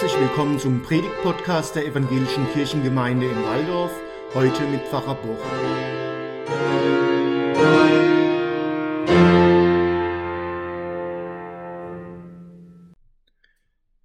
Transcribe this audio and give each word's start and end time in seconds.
Herzlich 0.00 0.20
willkommen 0.20 0.60
zum 0.60 0.80
Predigt-Podcast 0.80 1.74
der 1.74 1.84
Evangelischen 1.84 2.46
Kirchengemeinde 2.52 3.26
in 3.26 3.42
Waldorf, 3.42 3.90
heute 4.32 4.62
mit 4.68 4.80
Pfarrer 4.82 5.16
Boch. 5.16 5.44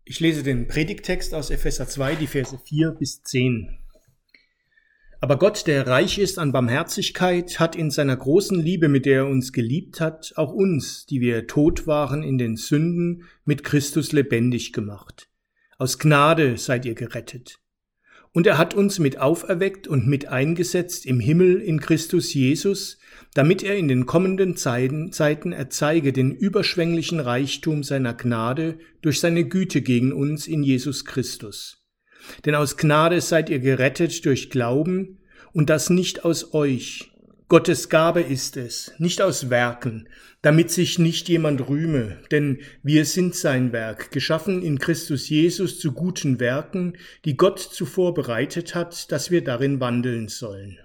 Ich 0.04 0.20
lese 0.20 0.42
den 0.42 0.68
Predigttext 0.68 1.36
aus 1.36 1.52
Epheser 1.52 1.88
2, 1.88 2.16
die 2.16 2.26
Verse 2.26 2.58
4 2.58 2.90
bis 2.98 3.22
10. 3.22 3.78
Aber 5.22 5.38
Gott, 5.38 5.68
der 5.68 5.86
reich 5.86 6.18
ist 6.18 6.40
an 6.40 6.52
Barmherzigkeit, 6.52 7.60
hat 7.60 7.76
in 7.76 7.92
seiner 7.92 8.18
großen 8.18 8.60
Liebe, 8.60 8.88
mit 8.90 9.06
der 9.06 9.18
er 9.18 9.28
uns 9.28 9.54
geliebt 9.54 10.02
hat, 10.02 10.34
auch 10.38 10.54
uns, 10.54 11.06
die 11.06 11.22
wir 11.22 11.46
tot 11.46 11.86
waren 11.86 12.24
in 12.24 12.40
den 12.40 12.56
Sünden, 12.56 13.26
mit 13.46 13.64
Christus 13.64 14.12
lebendig 14.12 14.74
gemacht. 14.74 15.30
Aus 15.84 16.00
Gnade 16.00 16.58
seid 16.58 16.86
ihr 16.86 16.94
gerettet. 16.94 17.60
Und 18.32 18.48
er 18.48 18.58
hat 18.58 18.74
uns 18.74 19.00
mit 19.00 19.18
auferweckt 19.18 19.86
und 19.86 20.08
mit 20.08 20.30
eingesetzt 20.30 21.06
im 21.06 21.20
Himmel 21.20 21.60
in 21.60 21.82
Christus 21.82 22.34
Jesus, 22.34 23.00
damit 23.34 23.64
er 23.64 23.76
in 23.76 23.90
den 23.90 24.06
kommenden 24.06 24.56
Zeiten, 24.56 25.12
erzeige 25.52 26.14
den 26.14 26.32
überschwänglichen 26.32 27.20
Reichtum 27.20 27.84
seiner 27.84 28.14
Gnade 28.14 28.80
durch 29.02 29.20
seine 29.20 29.44
Güte 29.44 29.82
gegen 29.82 30.14
uns 30.14 30.48
in 30.48 30.64
Jesus 30.64 31.04
Christus. 31.04 31.84
Denn 32.46 32.56
aus 32.56 32.78
Gnade 32.78 33.20
seid 33.20 33.50
ihr 33.50 33.60
gerettet 33.60 34.24
durch 34.24 34.50
Glauben, 34.50 35.20
und 35.52 35.70
das 35.70 35.90
nicht 35.90 36.24
aus 36.24 36.54
euch. 36.54 37.12
Gottes 37.54 37.90
Gabe 37.90 38.22
ist 38.22 38.58
es, 38.58 38.96
nicht 38.98 39.22
aus 39.22 39.52
Werken, 39.52 40.10
damit 40.42 40.72
sich 40.72 40.98
nicht 40.98 41.30
jemand 41.30 41.70
rühme, 41.70 42.18
denn 42.32 42.62
wir 42.82 43.06
sind 43.06 43.36
sein 43.36 43.72
Werk, 43.72 44.10
geschaffen 44.10 44.64
in 44.64 44.80
Christus 44.80 45.30
Jesus 45.30 45.80
zu 45.80 45.92
guten 45.92 46.40
Werken, 46.40 46.98
die 47.26 47.38
Gott 47.38 47.60
zuvor 47.60 48.16
bereitet 48.16 48.74
hat, 48.74 49.12
dass 49.12 49.30
wir 49.30 49.44
darin 49.44 49.80
wandeln 49.80 50.30
sollen. 50.30 50.80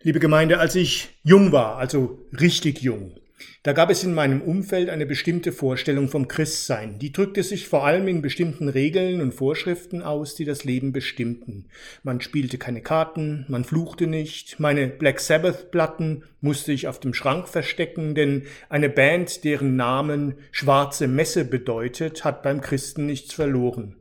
Liebe 0.00 0.20
Gemeinde, 0.20 0.58
als 0.58 0.74
ich 0.74 1.10
jung 1.22 1.52
war, 1.52 1.76
also 1.76 2.26
richtig 2.40 2.80
jung, 2.80 3.20
da 3.62 3.72
gab 3.72 3.90
es 3.90 4.04
in 4.04 4.12
meinem 4.12 4.42
Umfeld 4.42 4.90
eine 4.90 5.06
bestimmte 5.06 5.50
Vorstellung 5.50 6.08
vom 6.08 6.28
Christsein. 6.28 6.98
Die 6.98 7.12
drückte 7.12 7.42
sich 7.42 7.66
vor 7.66 7.86
allem 7.86 8.08
in 8.08 8.20
bestimmten 8.20 8.68
Regeln 8.68 9.22
und 9.22 9.32
Vorschriften 9.32 10.02
aus, 10.02 10.34
die 10.34 10.44
das 10.44 10.64
Leben 10.64 10.92
bestimmten. 10.92 11.66
Man 12.02 12.20
spielte 12.20 12.58
keine 12.58 12.82
Karten, 12.82 13.46
man 13.48 13.64
fluchte 13.64 14.06
nicht, 14.06 14.60
meine 14.60 14.88
Black 14.88 15.18
Sabbath 15.18 15.70
Platten 15.70 16.24
musste 16.40 16.72
ich 16.72 16.88
auf 16.88 17.00
dem 17.00 17.14
Schrank 17.14 17.48
verstecken, 17.48 18.14
denn 18.14 18.42
eine 18.68 18.90
Band, 18.90 19.44
deren 19.44 19.76
Namen 19.76 20.34
schwarze 20.52 21.08
Messe 21.08 21.44
bedeutet, 21.44 22.24
hat 22.24 22.42
beim 22.42 22.60
Christen 22.60 23.06
nichts 23.06 23.32
verloren. 23.32 23.96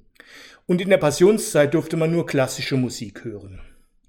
Und 0.65 0.81
in 0.81 0.89
der 0.89 0.97
Passionszeit 0.97 1.73
durfte 1.73 1.97
man 1.97 2.11
nur 2.11 2.25
klassische 2.25 2.77
Musik 2.77 3.23
hören. 3.23 3.61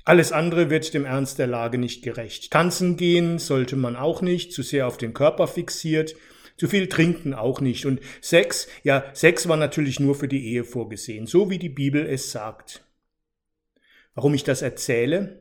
Alles 0.05 0.33
andere 0.33 0.69
wird 0.69 0.93
dem 0.93 1.07
Ernst 1.07 1.39
der 1.39 1.47
Lage 1.47 1.79
nicht 1.79 2.03
gerecht. 2.03 2.51
Tanzen 2.51 2.97
gehen 2.97 3.39
sollte 3.39 3.77
man 3.77 3.97
auch 3.97 4.21
nicht, 4.21 4.53
zu 4.53 4.63
sehr 4.63 4.87
auf 4.87 4.99
den 4.99 5.15
Körper 5.15 5.49
fixiert, 5.49 6.15
zu 6.57 6.69
viel 6.69 6.89
trinken 6.89 7.33
auch 7.33 7.61
nicht. 7.61 7.87
Und 7.87 8.01
Sex, 8.21 8.69
ja, 8.83 9.05
Sex 9.15 9.49
war 9.49 9.57
natürlich 9.57 10.01
nur 10.01 10.15
für 10.15 10.29
die 10.29 10.53
Ehe 10.53 10.65
vorgesehen, 10.65 11.27
so 11.27 11.49
wie 11.49 11.59
die 11.59 11.71
Bibel 11.71 12.07
es 12.07 12.31
sagt. 12.31 12.85
Warum 14.15 14.35
ich 14.35 14.45
das 14.45 14.61
erzähle, 14.61 15.41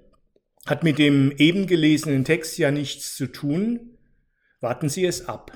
hat 0.65 0.83
mit 0.83 0.97
dem 0.97 1.33
eben 1.37 1.67
gelesenen 1.67 2.23
Text 2.23 2.57
ja 2.57 2.71
nichts 2.71 3.15
zu 3.15 3.27
tun. 3.27 3.97
Warten 4.61 4.87
Sie 4.87 5.05
es 5.05 5.27
ab. 5.27 5.51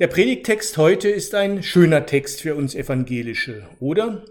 Der 0.00 0.08
Predigtext 0.08 0.76
heute 0.76 1.08
ist 1.08 1.36
ein 1.36 1.62
schöner 1.62 2.04
Text 2.06 2.40
für 2.40 2.56
uns 2.56 2.74
Evangelische, 2.74 3.68
oder? 3.78 4.24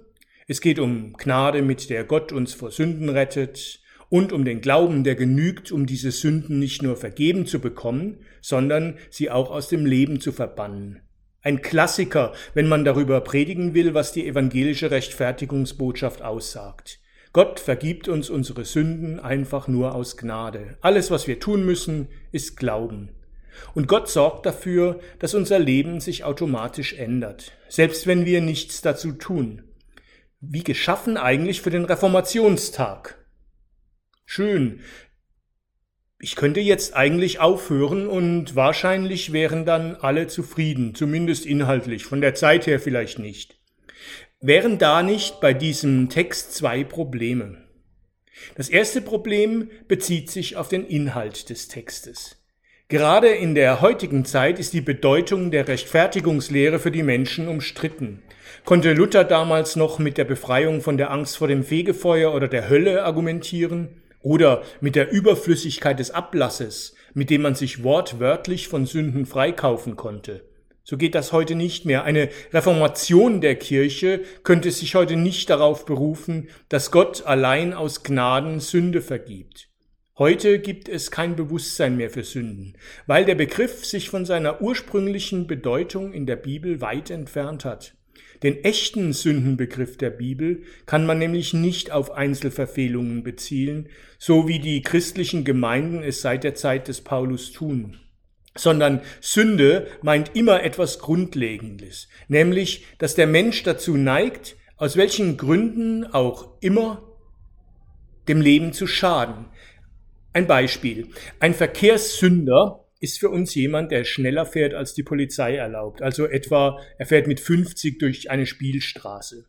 Es 0.47 0.59
geht 0.59 0.79
um 0.79 1.13
Gnade, 1.13 1.61
mit 1.61 1.89
der 1.89 2.03
Gott 2.03 2.31
uns 2.31 2.53
vor 2.53 2.71
Sünden 2.71 3.09
rettet, 3.09 3.79
und 4.13 4.31
um 4.31 4.45
den 4.45 4.61
Glauben, 4.61 5.03
der 5.03 5.15
genügt, 5.15 5.71
um 5.71 5.87
diese 5.87 6.11
Sünden 6.11 6.59
nicht 6.59 6.83
nur 6.83 6.95
vergeben 6.95 7.47
zu 7.47 7.59
bekommen, 7.59 8.19
sondern 8.41 8.99
sie 9.09 9.31
auch 9.31 9.49
aus 9.49 9.69
dem 9.69 9.87
Leben 9.87 10.21
zu 10.21 10.31
verbannen. 10.31 11.01
Ein 11.41 11.63
Klassiker, 11.63 12.33
wenn 12.53 12.67
man 12.67 12.85
darüber 12.85 13.21
predigen 13.21 13.73
will, 13.73 13.95
was 13.95 14.11
die 14.11 14.27
evangelische 14.27 14.91
Rechtfertigungsbotschaft 14.91 16.21
aussagt. 16.21 16.99
Gott 17.31 17.59
vergibt 17.59 18.07
uns 18.07 18.29
unsere 18.29 18.65
Sünden 18.65 19.19
einfach 19.19 19.67
nur 19.67 19.95
aus 19.95 20.15
Gnade. 20.15 20.77
Alles, 20.81 21.09
was 21.09 21.25
wir 21.25 21.39
tun 21.39 21.65
müssen, 21.65 22.07
ist 22.31 22.55
Glauben. 22.55 23.09
Und 23.73 23.87
Gott 23.87 24.09
sorgt 24.09 24.45
dafür, 24.45 24.99
dass 25.17 25.33
unser 25.33 25.57
Leben 25.57 25.99
sich 25.99 26.23
automatisch 26.23 26.93
ändert, 26.93 27.51
selbst 27.67 28.05
wenn 28.05 28.25
wir 28.25 28.41
nichts 28.41 28.83
dazu 28.83 29.13
tun 29.13 29.63
wie 30.45 30.63
geschaffen 30.63 31.17
eigentlich 31.17 31.61
für 31.61 31.69
den 31.69 31.85
Reformationstag. 31.85 33.17
Schön. 34.25 34.81
Ich 36.19 36.35
könnte 36.35 36.59
jetzt 36.59 36.95
eigentlich 36.95 37.39
aufhören 37.39 38.07
und 38.07 38.55
wahrscheinlich 38.55 39.33
wären 39.33 39.65
dann 39.65 39.95
alle 39.95 40.27
zufrieden, 40.27 40.95
zumindest 40.95 41.45
inhaltlich, 41.45 42.05
von 42.05 42.21
der 42.21 42.35
Zeit 42.35 42.67
her 42.67 42.79
vielleicht 42.79 43.19
nicht. 43.19 43.57
Wären 44.39 44.77
da 44.77 45.03
nicht 45.03 45.39
bei 45.39 45.53
diesem 45.53 46.09
Text 46.09 46.53
zwei 46.53 46.83
Probleme? 46.83 47.63
Das 48.55 48.69
erste 48.69 49.01
Problem 49.01 49.69
bezieht 49.87 50.29
sich 50.29 50.57
auf 50.57 50.67
den 50.67 50.85
Inhalt 50.85 51.49
des 51.49 51.67
Textes. 51.69 52.42
Gerade 52.93 53.29
in 53.29 53.55
der 53.55 53.81
heutigen 53.81 54.23
Zeit 54.23 54.59
ist 54.59 54.71
die 54.71 54.79
Bedeutung 54.79 55.49
der 55.49 55.67
Rechtfertigungslehre 55.67 56.77
für 56.77 56.91
die 56.91 57.01
Menschen 57.01 57.47
umstritten. 57.47 58.21
Konnte 58.65 58.93
Luther 58.93 59.23
damals 59.23 59.75
noch 59.75 59.97
mit 59.97 60.19
der 60.19 60.25
Befreiung 60.25 60.79
von 60.79 60.97
der 60.97 61.09
Angst 61.09 61.37
vor 61.37 61.47
dem 61.47 61.63
Fegefeuer 61.63 62.35
oder 62.35 62.47
der 62.47 62.69
Hölle 62.69 63.03
argumentieren? 63.03 64.03
Oder 64.21 64.61
mit 64.79 64.95
der 64.95 65.11
Überflüssigkeit 65.11 65.97
des 65.97 66.11
Ablasses, 66.11 66.93
mit 67.15 67.31
dem 67.31 67.41
man 67.41 67.55
sich 67.55 67.83
wortwörtlich 67.83 68.67
von 68.67 68.85
Sünden 68.85 69.25
freikaufen 69.25 69.95
konnte? 69.95 70.43
So 70.83 70.95
geht 70.95 71.15
das 71.15 71.31
heute 71.31 71.55
nicht 71.55 71.85
mehr. 71.85 72.03
Eine 72.03 72.29
Reformation 72.53 73.41
der 73.41 73.55
Kirche 73.55 74.21
könnte 74.43 74.69
sich 74.69 74.93
heute 74.93 75.15
nicht 75.15 75.49
darauf 75.49 75.87
berufen, 75.87 76.47
dass 76.69 76.91
Gott 76.91 77.25
allein 77.25 77.73
aus 77.73 78.03
Gnaden 78.03 78.59
Sünde 78.59 79.01
vergibt. 79.01 79.72
Heute 80.19 80.59
gibt 80.59 80.89
es 80.89 81.09
kein 81.09 81.35
Bewusstsein 81.35 81.97
mehr 81.97 82.11
für 82.11 82.23
Sünden, 82.23 82.75
weil 83.07 83.25
der 83.25 83.33
Begriff 83.33 83.83
sich 83.83 84.09
von 84.09 84.25
seiner 84.25 84.61
ursprünglichen 84.61 85.47
Bedeutung 85.47 86.13
in 86.13 86.27
der 86.27 86.35
Bibel 86.35 86.81
weit 86.81 87.09
entfernt 87.09 87.65
hat. 87.65 87.95
Den 88.43 88.63
echten 88.63 89.13
Sündenbegriff 89.13 89.97
der 89.97 90.11
Bibel 90.11 90.61
kann 90.85 91.07
man 91.07 91.17
nämlich 91.17 91.55
nicht 91.55 91.91
auf 91.91 92.11
Einzelverfehlungen 92.11 93.23
beziehen, 93.23 93.89
so 94.19 94.47
wie 94.47 94.59
die 94.59 94.83
christlichen 94.83 95.45
Gemeinden 95.45 96.03
es 96.03 96.21
seit 96.21 96.43
der 96.43 96.53
Zeit 96.53 96.87
des 96.87 97.01
Paulus 97.01 97.51
tun 97.51 97.97
sondern 98.55 99.01
Sünde 99.19 99.87
meint 100.03 100.35
immer 100.35 100.63
etwas 100.63 100.99
Grundlegendes, 100.99 102.07
nämlich, 102.27 102.85
dass 102.99 103.15
der 103.15 103.25
Mensch 103.25 103.63
dazu 103.63 103.97
neigt, 103.97 104.55
aus 104.77 104.95
welchen 104.95 105.37
Gründen 105.37 106.05
auch 106.05 106.49
immer, 106.61 107.01
dem 108.27 108.41
Leben 108.41 108.73
zu 108.73 108.87
schaden. 108.87 109.45
Ein 110.33 110.47
Beispiel. 110.47 111.09
Ein 111.39 111.53
Verkehrssünder 111.53 112.87
ist 112.99 113.19
für 113.19 113.29
uns 113.29 113.53
jemand, 113.53 113.91
der 113.91 114.03
schneller 114.03 114.47
fährt, 114.47 114.73
als 114.73 114.95
die 114.95 115.03
Polizei 115.03 115.55
erlaubt. 115.55 116.01
Also 116.01 116.25
etwa, 116.25 116.79
er 116.97 117.05
fährt 117.05 117.27
mit 117.27 117.39
50 117.39 117.99
durch 117.99 118.31
eine 118.31 118.47
Spielstraße. 118.47 119.45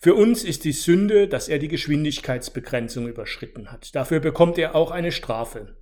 Für 0.00 0.14
uns 0.14 0.42
ist 0.44 0.64
die 0.64 0.72
Sünde, 0.72 1.28
dass 1.28 1.48
er 1.48 1.58
die 1.58 1.68
Geschwindigkeitsbegrenzung 1.68 3.06
überschritten 3.06 3.70
hat. 3.70 3.94
Dafür 3.94 4.20
bekommt 4.20 4.56
er 4.56 4.74
auch 4.74 4.92
eine 4.92 5.12
Strafe. 5.12 5.76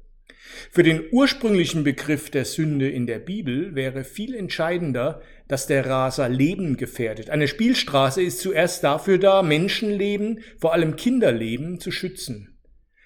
Für 0.73 0.83
den 0.83 1.05
ursprünglichen 1.13 1.85
Begriff 1.85 2.31
der 2.31 2.45
Sünde 2.45 2.91
in 2.91 3.07
der 3.07 3.21
Bibel 3.21 3.77
wäre 3.77 4.03
viel 4.03 4.35
entscheidender, 4.35 5.23
dass 5.47 5.69
der 5.69 5.87
Raser 5.87 6.29
Leben 6.29 6.77
gefährdet. 6.77 7.31
Eine 7.31 7.47
Spielstraße 7.47 8.23
ist 8.23 8.41
zuerst 8.41 8.83
dafür 8.83 9.19
da, 9.19 9.43
Menschenleben, 9.43 10.41
vor 10.59 10.73
allem 10.73 10.97
Kinderleben, 10.97 11.79
zu 11.79 11.93
schützen. 11.93 12.52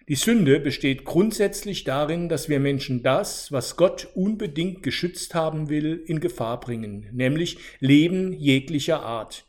Die 0.08 0.14
Sünde 0.14 0.60
besteht 0.60 1.04
grundsätzlich 1.04 1.82
darin, 1.82 2.28
dass 2.28 2.48
wir 2.48 2.60
Menschen 2.60 3.02
das, 3.02 3.50
was 3.50 3.76
Gott 3.76 4.06
unbedingt 4.14 4.84
geschützt 4.84 5.34
haben 5.34 5.68
will, 5.68 6.00
in 6.06 6.20
Gefahr 6.20 6.60
bringen, 6.60 7.08
nämlich 7.12 7.58
Leben 7.80 8.32
jeglicher 8.32 9.02
Art. 9.02 9.46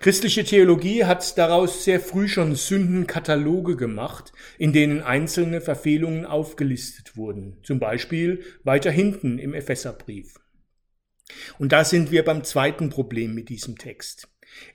Christliche 0.00 0.42
Theologie 0.42 1.04
hat 1.04 1.38
daraus 1.38 1.84
sehr 1.84 2.00
früh 2.00 2.26
schon 2.26 2.56
Sündenkataloge 2.56 3.76
gemacht, 3.76 4.32
in 4.58 4.72
denen 4.72 5.00
einzelne 5.00 5.60
Verfehlungen 5.60 6.26
aufgelistet 6.26 7.16
wurden, 7.16 7.58
zum 7.62 7.78
Beispiel 7.78 8.42
weiter 8.64 8.90
hinten 8.90 9.38
im 9.38 9.54
Epheserbrief. 9.54 10.40
Und 11.58 11.70
da 11.70 11.84
sind 11.84 12.10
wir 12.10 12.24
beim 12.24 12.42
zweiten 12.42 12.90
Problem 12.90 13.32
mit 13.32 13.48
diesem 13.48 13.78
Text. 13.78 14.26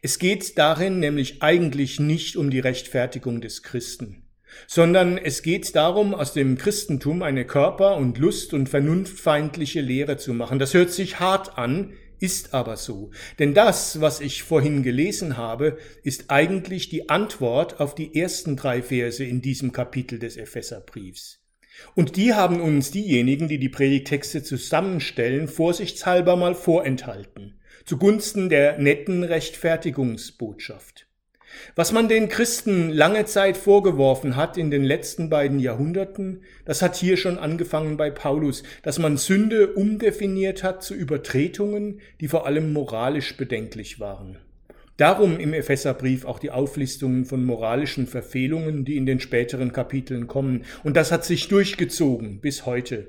Es 0.01 0.17
geht 0.17 0.57
darin 0.57 0.99
nämlich 0.99 1.41
eigentlich 1.41 1.99
nicht 1.99 2.37
um 2.37 2.49
die 2.49 2.59
Rechtfertigung 2.59 3.41
des 3.41 3.63
Christen 3.63 4.23
sondern 4.67 5.17
es 5.17 5.41
geht 5.41 5.75
darum, 5.75 6.13
aus 6.13 6.33
dem 6.33 6.57
Christentum 6.57 7.23
eine 7.23 7.45
körper- 7.45 7.97
und 7.97 8.17
lust- 8.17 8.53
und 8.53 8.69
vernunftfeindliche 8.69 9.81
Lehre 9.81 10.17
zu 10.17 10.33
machen. 10.33 10.59
Das 10.59 10.73
hört 10.73 10.91
sich 10.91 11.19
hart 11.19 11.57
an, 11.57 11.93
ist 12.19 12.53
aber 12.53 12.77
so. 12.77 13.11
Denn 13.39 13.53
das, 13.53 14.01
was 14.01 14.21
ich 14.21 14.43
vorhin 14.43 14.83
gelesen 14.83 15.37
habe, 15.37 15.77
ist 16.03 16.25
eigentlich 16.29 16.89
die 16.89 17.09
Antwort 17.09 17.79
auf 17.79 17.95
die 17.95 18.15
ersten 18.15 18.55
drei 18.55 18.81
Verse 18.81 19.23
in 19.23 19.41
diesem 19.41 19.71
Kapitel 19.71 20.19
des 20.19 20.37
Epheserbriefs. 20.37 21.39
Und 21.95 22.17
die 22.17 22.33
haben 22.33 22.59
uns 22.59 22.91
diejenigen, 22.91 23.47
die 23.47 23.57
die 23.57 23.69
Predigtexte 23.69 24.43
zusammenstellen, 24.43 25.47
vorsichtshalber 25.47 26.35
mal 26.35 26.55
vorenthalten, 26.55 27.61
zugunsten 27.85 28.49
der 28.49 28.77
netten 28.79 29.23
Rechtfertigungsbotschaft. 29.23 31.08
Was 31.75 31.91
man 31.91 32.07
den 32.07 32.29
Christen 32.29 32.89
lange 32.89 33.25
Zeit 33.25 33.57
vorgeworfen 33.57 34.35
hat 34.35 34.57
in 34.57 34.71
den 34.71 34.83
letzten 34.83 35.29
beiden 35.29 35.59
Jahrhunderten, 35.59 36.43
das 36.65 36.81
hat 36.81 36.95
hier 36.95 37.17
schon 37.17 37.37
angefangen 37.37 37.97
bei 37.97 38.09
Paulus, 38.09 38.63
dass 38.83 38.99
man 38.99 39.17
Sünde 39.17 39.73
umdefiniert 39.73 40.63
hat 40.63 40.83
zu 40.83 40.93
Übertretungen, 40.93 42.01
die 42.21 42.27
vor 42.27 42.45
allem 42.45 42.73
moralisch 42.73 43.37
bedenklich 43.37 43.99
waren. 43.99 44.37
Darum 44.99 45.39
im 45.39 45.53
Epheserbrief 45.53 46.25
auch 46.25 46.39
die 46.39 46.51
Auflistungen 46.51 47.23
von 47.23 47.45
moralischen 47.45 48.05
Verfehlungen, 48.05 48.83
die 48.83 48.97
in 48.97 49.05
den 49.05 49.21
späteren 49.21 49.71
Kapiteln 49.71 50.27
kommen. 50.27 50.65
Und 50.83 50.97
das 50.97 51.13
hat 51.13 51.23
sich 51.23 51.47
durchgezogen 51.47 52.41
bis 52.41 52.65
heute. 52.65 53.07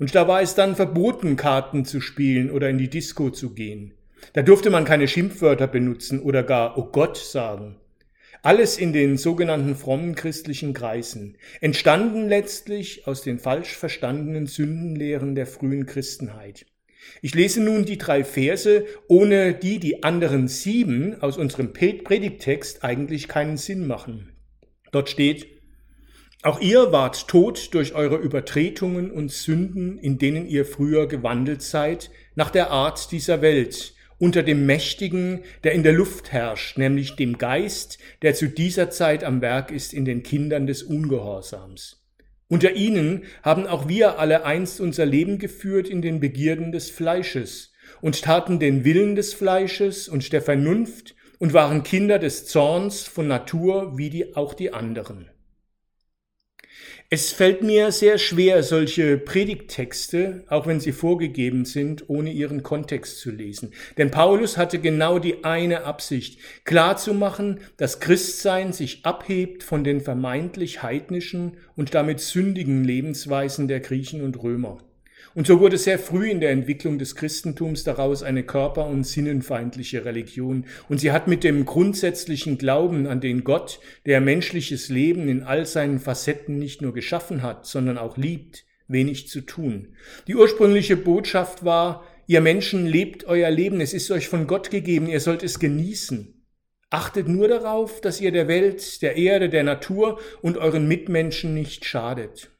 Und 0.00 0.12
da 0.16 0.26
war 0.26 0.42
es 0.42 0.56
dann 0.56 0.74
verboten, 0.74 1.36
Karten 1.36 1.84
zu 1.84 2.00
spielen 2.00 2.50
oder 2.50 2.68
in 2.68 2.78
die 2.78 2.90
Disco 2.90 3.30
zu 3.30 3.54
gehen. 3.54 3.92
Da 4.32 4.42
durfte 4.42 4.70
man 4.70 4.84
keine 4.84 5.08
Schimpfwörter 5.08 5.66
benutzen 5.66 6.20
oder 6.20 6.42
gar 6.42 6.78
Oh 6.78 6.84
Gott 6.84 7.16
sagen. 7.16 7.76
Alles 8.42 8.78
in 8.78 8.94
den 8.94 9.18
sogenannten 9.18 9.76
frommen 9.76 10.14
christlichen 10.14 10.72
Kreisen, 10.72 11.36
entstanden 11.60 12.26
letztlich 12.26 13.06
aus 13.06 13.20
den 13.22 13.38
falsch 13.38 13.76
verstandenen 13.76 14.46
Sündenlehren 14.46 15.34
der 15.34 15.46
frühen 15.46 15.84
Christenheit. 15.84 16.64
Ich 17.20 17.34
lese 17.34 17.62
nun 17.62 17.84
die 17.84 17.98
drei 17.98 18.24
Verse, 18.24 18.86
ohne 19.08 19.54
die 19.54 19.78
die 19.78 20.02
anderen 20.02 20.48
sieben 20.48 21.20
aus 21.20 21.36
unserem 21.36 21.72
Predigttext 21.72 22.82
eigentlich 22.82 23.28
keinen 23.28 23.58
Sinn 23.58 23.86
machen. 23.86 24.32
Dort 24.90 25.10
steht, 25.10 25.46
auch 26.42 26.60
ihr 26.60 26.92
wart 26.92 27.28
tot 27.28 27.74
durch 27.74 27.94
eure 27.94 28.16
Übertretungen 28.16 29.10
und 29.10 29.30
Sünden, 29.30 29.98
in 29.98 30.16
denen 30.16 30.46
ihr 30.46 30.64
früher 30.64 31.06
gewandelt 31.06 31.60
seid, 31.60 32.10
nach 32.34 32.50
der 32.50 32.70
Art 32.70 33.12
dieser 33.12 33.42
Welt, 33.42 33.92
unter 34.20 34.44
dem 34.44 34.66
Mächtigen, 34.66 35.40
der 35.64 35.72
in 35.72 35.82
der 35.82 35.94
Luft 35.94 36.30
herrscht, 36.30 36.78
nämlich 36.78 37.16
dem 37.16 37.38
Geist, 37.38 37.98
der 38.22 38.34
zu 38.34 38.48
dieser 38.48 38.90
Zeit 38.90 39.24
am 39.24 39.40
Werk 39.40 39.72
ist 39.72 39.92
in 39.92 40.04
den 40.04 40.22
Kindern 40.22 40.68
des 40.68 40.84
Ungehorsams. 40.84 42.04
Unter 42.46 42.74
ihnen 42.74 43.24
haben 43.42 43.66
auch 43.66 43.88
wir 43.88 44.18
alle 44.18 44.44
einst 44.44 44.80
unser 44.80 45.06
Leben 45.06 45.38
geführt 45.38 45.88
in 45.88 46.02
den 46.02 46.20
Begierden 46.20 46.70
des 46.70 46.90
Fleisches 46.90 47.72
und 48.02 48.22
taten 48.22 48.58
den 48.58 48.84
Willen 48.84 49.16
des 49.16 49.32
Fleisches 49.32 50.06
und 50.06 50.32
der 50.32 50.42
Vernunft 50.42 51.16
und 51.38 51.54
waren 51.54 51.82
Kinder 51.82 52.18
des 52.18 52.46
Zorns 52.46 53.02
von 53.04 53.26
Natur 53.26 53.96
wie 53.96 54.10
die, 54.10 54.36
auch 54.36 54.52
die 54.52 54.74
anderen. 54.74 55.30
Es 57.12 57.32
fällt 57.32 57.64
mir 57.64 57.90
sehr 57.90 58.18
schwer, 58.18 58.62
solche 58.62 59.18
Predigttexte, 59.18 60.44
auch 60.48 60.68
wenn 60.68 60.78
sie 60.78 60.92
vorgegeben 60.92 61.64
sind, 61.64 62.08
ohne 62.08 62.30
ihren 62.30 62.62
Kontext 62.62 63.18
zu 63.18 63.32
lesen. 63.32 63.72
Denn 63.98 64.12
Paulus 64.12 64.56
hatte 64.56 64.78
genau 64.78 65.18
die 65.18 65.42
eine 65.42 65.82
Absicht, 65.82 66.38
klarzumachen, 66.64 67.62
dass 67.76 67.98
Christsein 67.98 68.72
sich 68.72 69.04
abhebt 69.04 69.64
von 69.64 69.82
den 69.82 70.00
vermeintlich 70.00 70.84
heidnischen 70.84 71.56
und 71.74 71.96
damit 71.96 72.20
sündigen 72.20 72.84
Lebensweisen 72.84 73.66
der 73.66 73.80
Griechen 73.80 74.22
und 74.22 74.40
Römer. 74.40 74.78
Und 75.34 75.46
so 75.46 75.60
wurde 75.60 75.78
sehr 75.78 75.98
früh 75.98 76.28
in 76.28 76.40
der 76.40 76.50
Entwicklung 76.50 76.98
des 76.98 77.14
Christentums 77.14 77.84
daraus 77.84 78.22
eine 78.22 78.42
körper- 78.42 78.86
und 78.86 79.04
sinnenfeindliche 79.04 80.04
Religion. 80.04 80.64
Und 80.88 80.98
sie 80.98 81.12
hat 81.12 81.28
mit 81.28 81.44
dem 81.44 81.64
grundsätzlichen 81.64 82.58
Glauben 82.58 83.06
an 83.06 83.20
den 83.20 83.44
Gott, 83.44 83.78
der 84.06 84.20
menschliches 84.20 84.88
Leben 84.88 85.28
in 85.28 85.42
all 85.44 85.66
seinen 85.66 86.00
Facetten 86.00 86.58
nicht 86.58 86.82
nur 86.82 86.92
geschaffen 86.92 87.42
hat, 87.42 87.64
sondern 87.66 87.96
auch 87.96 88.16
liebt, 88.16 88.64
wenig 88.88 89.28
zu 89.28 89.42
tun. 89.42 89.94
Die 90.26 90.34
ursprüngliche 90.34 90.96
Botschaft 90.96 91.64
war, 91.64 92.04
ihr 92.26 92.40
Menschen 92.40 92.86
lebt 92.86 93.24
euer 93.24 93.50
Leben, 93.50 93.80
es 93.80 93.94
ist 93.94 94.10
euch 94.10 94.28
von 94.28 94.48
Gott 94.48 94.70
gegeben, 94.70 95.08
ihr 95.08 95.20
sollt 95.20 95.44
es 95.44 95.60
genießen. 95.60 96.34
Achtet 96.90 97.28
nur 97.28 97.46
darauf, 97.46 98.00
dass 98.00 98.20
ihr 98.20 98.32
der 98.32 98.48
Welt, 98.48 99.00
der 99.00 99.16
Erde, 99.16 99.48
der 99.48 99.62
Natur 99.62 100.18
und 100.42 100.58
euren 100.58 100.88
Mitmenschen 100.88 101.54
nicht 101.54 101.84
schadet. 101.84 102.50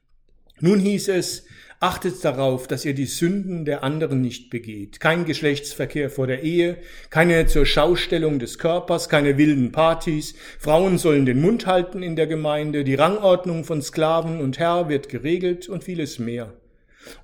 Nun 0.60 0.78
hieß 0.78 1.08
es, 1.08 1.46
Achtet 1.82 2.22
darauf, 2.26 2.68
dass 2.68 2.84
ihr 2.84 2.92
die 2.92 3.06
Sünden 3.06 3.64
der 3.64 3.82
anderen 3.82 4.20
nicht 4.20 4.50
begeht. 4.50 5.00
Kein 5.00 5.24
Geschlechtsverkehr 5.24 6.10
vor 6.10 6.26
der 6.26 6.42
Ehe, 6.42 6.76
keine 7.08 7.46
zur 7.46 7.64
Schaustellung 7.64 8.38
des 8.38 8.58
Körpers, 8.58 9.08
keine 9.08 9.38
wilden 9.38 9.72
Partys. 9.72 10.34
Frauen 10.58 10.98
sollen 10.98 11.24
den 11.24 11.40
Mund 11.40 11.66
halten 11.66 12.02
in 12.02 12.16
der 12.16 12.26
Gemeinde. 12.26 12.84
Die 12.84 12.96
Rangordnung 12.96 13.64
von 13.64 13.80
Sklaven 13.80 14.42
und 14.42 14.58
Herr 14.58 14.90
wird 14.90 15.08
geregelt 15.08 15.70
und 15.70 15.82
vieles 15.82 16.18
mehr. 16.18 16.52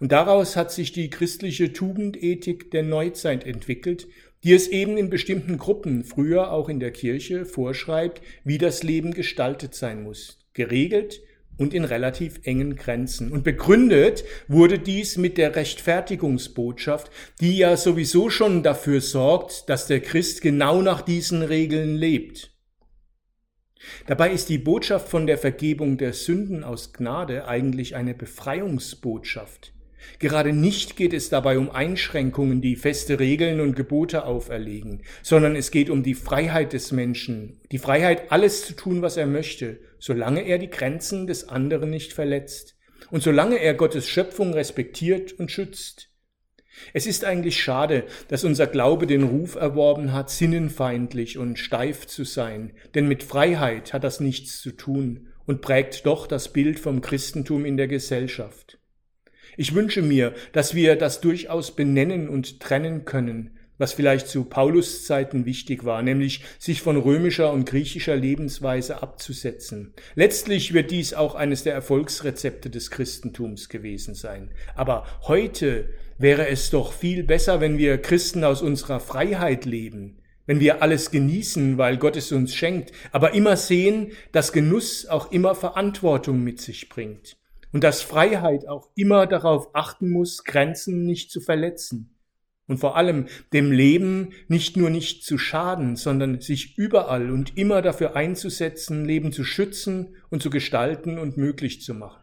Und 0.01 0.11
daraus 0.11 0.57
hat 0.57 0.73
sich 0.73 0.91
die 0.91 1.11
christliche 1.11 1.75
Tugendethik 1.75 2.71
der 2.71 2.83
Neuzeit 2.83 3.45
entwickelt, 3.45 4.09
die 4.43 4.55
es 4.55 4.69
eben 4.69 4.97
in 4.97 5.11
bestimmten 5.11 5.59
Gruppen, 5.59 6.03
früher 6.03 6.51
auch 6.51 6.71
in 6.71 6.81
der 6.81 6.93
Kirche, 6.93 7.45
vorschreibt, 7.45 8.23
wie 8.43 8.57
das 8.57 8.83
Leben 8.83 9.13
gestaltet 9.13 9.75
sein 9.75 10.03
muss. 10.03 10.39
Geregelt 10.55 11.21
und 11.59 11.75
in 11.75 11.85
relativ 11.85 12.41
engen 12.45 12.77
Grenzen. 12.77 13.33
Und 13.33 13.45
begründet 13.45 14.25
wurde 14.49 14.79
dies 14.79 15.17
mit 15.17 15.39
der 15.39 15.57
Rechtfertigungsbotschaft, 15.57 17.11
die 17.41 17.59
ja 17.59 17.77
sowieso 17.77 18.31
schon 18.31 18.63
dafür 18.63 19.01
sorgt, 19.01 19.69
dass 19.69 19.87
der 19.87 20.01
Christ 20.01 20.41
genau 20.41 20.83
nach 20.83 21.03
diesen 21.03 21.43
Regeln 21.43 21.97
lebt. 21.97 22.53
Dabei 24.07 24.33
ist 24.33 24.49
die 24.49 24.59
Botschaft 24.59 25.09
von 25.09 25.27
der 25.27 25.39
Vergebung 25.39 25.97
der 25.99 26.13
Sünden 26.13 26.65
aus 26.65 26.93
Gnade 26.93 27.47
eigentlich 27.47 27.95
eine 27.95 28.15
Befreiungsbotschaft. 28.15 29.76
Gerade 30.19 30.53
nicht 30.53 30.97
geht 30.97 31.13
es 31.13 31.29
dabei 31.29 31.59
um 31.59 31.71
Einschränkungen, 31.71 32.61
die 32.61 32.77
feste 32.77 33.19
Regeln 33.19 33.61
und 33.61 33.77
Gebote 33.77 34.25
auferlegen, 34.25 35.03
sondern 35.23 35.57
es 35.57 35.71
geht 35.71 35.91
um 35.91 36.03
die 36.03 36.15
Freiheit 36.15 36.73
des 36.73 36.93
Menschen, 36.93 37.61
die 37.73 37.79
Freiheit, 37.79 38.33
alles 38.33 38.67
zu 38.67 38.75
tun, 38.75 39.03
was 39.03 39.17
er 39.17 39.27
möchte, 39.27 39.79
solange 39.99 40.43
er 40.43 40.59
die 40.59 40.71
Grenzen 40.71 41.27
des 41.27 41.49
anderen 41.49 41.91
nicht 41.91 42.13
verletzt 42.13 42.77
und 43.11 43.23
solange 43.23 43.57
er 43.57 43.75
Gottes 43.75 44.09
Schöpfung 44.09 44.53
respektiert 44.53 45.33
und 45.33 45.51
schützt. 45.51 46.11
Es 46.93 47.07
ist 47.07 47.25
eigentlich 47.25 47.61
schade, 47.61 48.05
dass 48.29 48.45
unser 48.45 48.67
Glaube 48.67 49.07
den 49.07 49.23
Ruf 49.23 49.55
erworben 49.55 50.13
hat, 50.13 50.31
sinnenfeindlich 50.31 51.39
und 51.39 51.59
steif 51.59 52.07
zu 52.07 52.25
sein, 52.25 52.73
denn 52.95 53.09
mit 53.09 53.23
Freiheit 53.23 53.93
hat 53.93 54.05
das 54.05 54.21
nichts 54.21 54.61
zu 54.61 54.73
tun 54.73 55.29
und 55.47 55.63
prägt 55.63 56.05
doch 56.07 56.27
das 56.27 56.53
Bild 56.53 56.79
vom 56.79 57.01
Christentum 57.01 57.65
in 57.65 57.77
der 57.77 57.89
Gesellschaft. 57.89 58.79
Ich 59.57 59.75
wünsche 59.75 60.03
mir, 60.03 60.35
dass 60.53 60.75
wir 60.75 60.97
das 60.97 61.21
durchaus 61.21 61.75
benennen 61.75 62.29
und 62.29 62.61
trennen 62.61 63.07
können, 63.07 63.51
was 63.79 63.93
vielleicht 63.93 64.29
zu 64.29 64.45
Paulus 64.45 65.05
Zeiten 65.05 65.47
wichtig 65.47 65.85
war, 65.85 66.03
nämlich 66.03 66.43
sich 66.59 66.83
von 66.83 66.97
römischer 66.97 67.53
und 67.53 67.67
griechischer 67.67 68.17
Lebensweise 68.17 69.03
abzusetzen. 69.03 69.95
Letztlich 70.15 70.75
wird 70.75 70.91
dies 70.91 71.15
auch 71.15 71.35
eines 71.35 71.63
der 71.63 71.75
Erfolgsrezepte 71.75 72.71
des 72.71 72.91
Christentums 72.91 73.69
gewesen 73.69 74.15
sein. 74.15 74.51
Aber 74.75 75.07
heute 75.23 75.89
wäre 76.19 76.49
es 76.49 76.71
doch 76.71 76.93
viel 76.93 77.23
besser, 77.23 77.61
wenn 77.61 77.79
wir 77.79 77.99
Christen 77.99 78.45
aus 78.45 78.63
unserer 78.63 79.01
Freiheit 79.01 79.65
leben, 79.65 80.19
wenn 80.47 80.61
wir 80.61 80.83
alles 80.83 81.11
genießen, 81.11 81.77
weil 81.77 81.97
Gott 81.97 82.17
es 82.17 82.33
uns 82.33 82.55
schenkt, 82.55 82.93
aber 83.13 83.35
immer 83.35 83.57
sehen, 83.57 84.13
dass 84.33 84.53
Genuss 84.53 85.07
auch 85.07 85.33
immer 85.33 85.55
Verantwortung 85.55 86.43
mit 86.43 86.61
sich 86.61 86.89
bringt 86.89 87.37
und 87.77 87.85
dass 87.85 88.01
Freiheit 88.01 88.67
auch 88.67 88.89
immer 88.95 89.27
darauf 89.27 89.75
achten 89.75 90.09
muss, 90.09 90.45
Grenzen 90.45 91.05
nicht 91.05 91.31
zu 91.31 91.43
verletzen 91.43 92.17
und 92.67 92.79
vor 92.79 92.97
allem 92.97 93.27
dem 93.53 93.71
Leben 93.71 94.31
nicht 94.49 94.79
nur 94.79 94.89
nicht 94.89 95.25
zu 95.25 95.37
schaden, 95.37 95.95
sondern 95.95 96.41
sich 96.41 96.79
überall 96.79 97.31
und 97.31 97.59
immer 97.59 97.83
dafür 97.83 98.17
einzusetzen, 98.17 99.05
Leben 99.05 99.31
zu 99.31 99.45
schützen 99.45 100.17
und 100.31 100.43
zu 100.43 100.49
gestalten 100.49 101.19
und 101.19 101.37
möglich 101.37 101.83
zu 101.83 101.93
machen. 101.93 102.23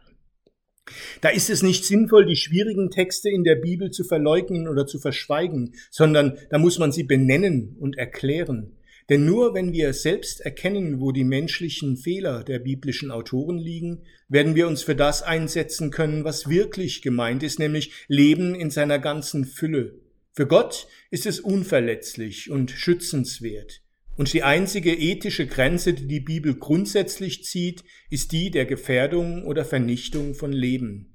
Da 1.20 1.28
ist 1.28 1.50
es 1.50 1.62
nicht 1.62 1.84
sinnvoll, 1.84 2.26
die 2.26 2.34
schwierigen 2.34 2.90
Texte 2.90 3.30
in 3.30 3.44
der 3.44 3.54
Bibel 3.54 3.92
zu 3.92 4.02
verleugnen 4.02 4.66
oder 4.66 4.88
zu 4.88 4.98
verschweigen, 4.98 5.76
sondern 5.88 6.36
da 6.50 6.58
muss 6.58 6.80
man 6.80 6.90
sie 6.90 7.04
benennen 7.04 7.76
und 7.78 7.96
erklären. 7.96 8.73
Denn 9.10 9.26
nur 9.26 9.52
wenn 9.52 9.72
wir 9.72 9.92
selbst 9.92 10.40
erkennen, 10.40 11.00
wo 11.00 11.12
die 11.12 11.24
menschlichen 11.24 11.96
Fehler 11.96 12.42
der 12.42 12.58
biblischen 12.58 13.10
Autoren 13.10 13.58
liegen, 13.58 14.02
werden 14.28 14.54
wir 14.54 14.66
uns 14.66 14.82
für 14.82 14.96
das 14.96 15.22
einsetzen 15.22 15.90
können, 15.90 16.24
was 16.24 16.48
wirklich 16.48 17.02
gemeint 17.02 17.42
ist, 17.42 17.58
nämlich 17.58 17.92
Leben 18.08 18.54
in 18.54 18.70
seiner 18.70 18.98
ganzen 18.98 19.44
Fülle. 19.44 20.00
Für 20.32 20.46
Gott 20.46 20.88
ist 21.10 21.26
es 21.26 21.38
unverletzlich 21.38 22.50
und 22.50 22.70
schützenswert. 22.70 23.82
Und 24.16 24.32
die 24.32 24.42
einzige 24.42 24.94
ethische 24.94 25.46
Grenze, 25.46 25.92
die 25.92 26.06
die 26.06 26.20
Bibel 26.20 26.54
grundsätzlich 26.54 27.44
zieht, 27.44 27.84
ist 28.10 28.32
die 28.32 28.50
der 28.50 28.64
Gefährdung 28.64 29.44
oder 29.44 29.64
Vernichtung 29.64 30.34
von 30.34 30.52
Leben. 30.52 31.13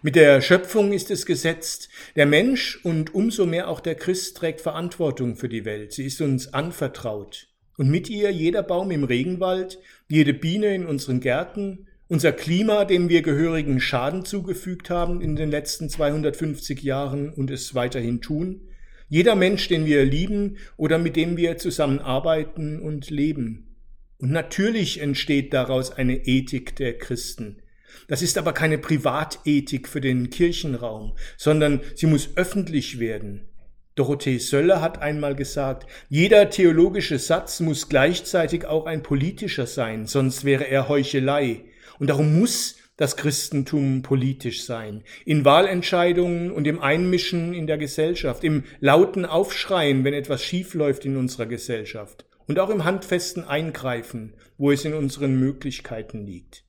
Mit 0.00 0.16
der 0.16 0.40
Schöpfung 0.40 0.92
ist 0.92 1.10
es 1.10 1.26
gesetzt, 1.26 1.90
der 2.16 2.26
Mensch 2.26 2.80
und 2.82 3.14
umso 3.14 3.44
mehr 3.44 3.68
auch 3.68 3.80
der 3.80 3.94
Christ 3.94 4.36
trägt 4.36 4.60
Verantwortung 4.60 5.36
für 5.36 5.48
die 5.48 5.64
Welt. 5.64 5.92
Sie 5.92 6.06
ist 6.06 6.20
uns 6.20 6.54
anvertraut. 6.54 7.48
Und 7.76 7.90
mit 7.90 8.08
ihr 8.08 8.30
jeder 8.30 8.62
Baum 8.62 8.90
im 8.90 9.04
Regenwald, 9.04 9.78
jede 10.08 10.34
Biene 10.34 10.74
in 10.74 10.86
unseren 10.86 11.20
Gärten, 11.20 11.86
unser 12.08 12.32
Klima, 12.32 12.84
dem 12.84 13.08
wir 13.08 13.22
gehörigen 13.22 13.80
Schaden 13.80 14.24
zugefügt 14.24 14.90
haben 14.90 15.20
in 15.20 15.36
den 15.36 15.50
letzten 15.50 15.88
250 15.88 16.82
Jahren 16.82 17.32
und 17.32 17.50
es 17.50 17.74
weiterhin 17.74 18.20
tun, 18.20 18.68
jeder 19.08 19.34
Mensch, 19.34 19.68
den 19.68 19.86
wir 19.86 20.04
lieben 20.04 20.56
oder 20.76 20.98
mit 20.98 21.16
dem 21.16 21.36
wir 21.36 21.58
zusammenarbeiten 21.58 22.80
und 22.80 23.10
leben. 23.10 23.76
Und 24.18 24.30
natürlich 24.30 25.00
entsteht 25.00 25.52
daraus 25.52 25.90
eine 25.90 26.26
Ethik 26.26 26.76
der 26.76 26.98
Christen. 26.98 27.61
Das 28.08 28.22
ist 28.22 28.38
aber 28.38 28.52
keine 28.52 28.78
Privatethik 28.78 29.88
für 29.88 30.00
den 30.00 30.30
Kirchenraum, 30.30 31.14
sondern 31.36 31.80
sie 31.94 32.06
muss 32.06 32.30
öffentlich 32.36 32.98
werden. 32.98 33.48
Dorothee 33.94 34.38
Söller 34.38 34.80
hat 34.80 35.02
einmal 35.02 35.34
gesagt, 35.34 35.86
jeder 36.08 36.48
theologische 36.48 37.18
Satz 37.18 37.60
muss 37.60 37.90
gleichzeitig 37.90 38.64
auch 38.64 38.86
ein 38.86 39.02
politischer 39.02 39.66
sein, 39.66 40.06
sonst 40.06 40.44
wäre 40.44 40.66
er 40.66 40.88
Heuchelei. 40.88 41.64
Und 41.98 42.08
darum 42.08 42.38
muss 42.38 42.76
das 42.96 43.16
Christentum 43.16 44.02
politisch 44.02 44.64
sein. 44.64 45.02
In 45.24 45.44
Wahlentscheidungen 45.44 46.50
und 46.50 46.66
im 46.66 46.80
Einmischen 46.80 47.52
in 47.52 47.66
der 47.66 47.76
Gesellschaft, 47.76 48.44
im 48.44 48.64
lauten 48.80 49.26
Aufschreien, 49.26 50.04
wenn 50.04 50.14
etwas 50.14 50.42
schiefläuft 50.42 51.04
in 51.04 51.16
unserer 51.16 51.46
Gesellschaft 51.46 52.24
und 52.46 52.58
auch 52.58 52.70
im 52.70 52.84
handfesten 52.84 53.44
Eingreifen, 53.44 54.34
wo 54.56 54.70
es 54.70 54.84
in 54.84 54.94
unseren 54.94 55.38
Möglichkeiten 55.38 56.24
liegt. 56.24 56.64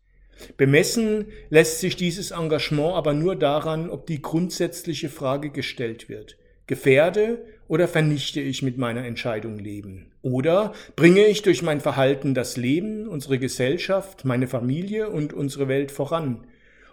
Bemessen 0.57 1.27
lässt 1.49 1.79
sich 1.79 1.95
dieses 1.95 2.31
Engagement 2.31 2.95
aber 2.95 3.13
nur 3.13 3.35
daran, 3.35 3.89
ob 3.89 4.07
die 4.07 4.21
grundsätzliche 4.21 5.09
Frage 5.09 5.49
gestellt 5.49 6.09
wird. 6.09 6.37
Gefährde 6.67 7.45
oder 7.67 7.87
vernichte 7.87 8.39
ich 8.39 8.61
mit 8.61 8.77
meiner 8.77 9.05
Entscheidung 9.05 9.57
Leben? 9.57 10.11
Oder 10.21 10.73
bringe 10.95 11.25
ich 11.25 11.41
durch 11.41 11.61
mein 11.61 11.81
Verhalten 11.81 12.33
das 12.33 12.55
Leben, 12.55 13.07
unsere 13.07 13.39
Gesellschaft, 13.39 14.25
meine 14.25 14.47
Familie 14.47 15.09
und 15.09 15.33
unsere 15.33 15.67
Welt 15.67 15.91
voran? 15.91 16.47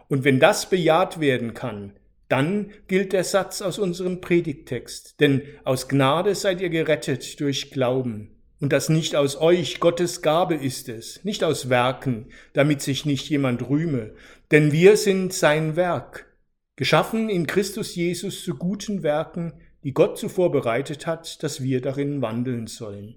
Und 0.08 0.24
wenn 0.24 0.40
das 0.40 0.68
bejaht 0.68 1.20
werden 1.20 1.54
kann, 1.54 1.92
dann 2.28 2.70
gilt 2.88 3.12
der 3.12 3.24
Satz 3.24 3.60
aus 3.62 3.78
unserem 3.78 4.20
Predigttext, 4.20 5.20
denn 5.20 5.42
aus 5.64 5.88
Gnade 5.88 6.34
seid 6.34 6.60
ihr 6.60 6.70
gerettet 6.70 7.40
durch 7.40 7.70
Glauben. 7.70 8.30
Und 8.60 8.72
das 8.74 8.90
nicht 8.90 9.16
aus 9.16 9.36
euch, 9.36 9.80
Gottes 9.80 10.20
Gabe 10.20 10.54
ist 10.54 10.90
es, 10.90 11.24
nicht 11.24 11.42
aus 11.42 11.70
Werken, 11.70 12.26
damit 12.52 12.82
sich 12.82 13.06
nicht 13.06 13.28
jemand 13.30 13.68
rühme, 13.68 14.14
denn 14.50 14.70
wir 14.70 14.98
sind 14.98 15.32
sein 15.32 15.76
Werk, 15.76 16.36
geschaffen 16.76 17.30
in 17.30 17.46
Christus 17.46 17.94
Jesus 17.94 18.44
zu 18.44 18.56
guten 18.56 19.02
Werken, 19.02 19.54
die 19.82 19.94
Gott 19.94 20.18
zuvor 20.18 20.52
bereitet 20.52 21.06
hat, 21.06 21.42
dass 21.42 21.62
wir 21.62 21.80
darin 21.80 22.20
wandeln 22.20 22.66
sollen. 22.66 23.16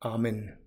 Amen. 0.00 0.61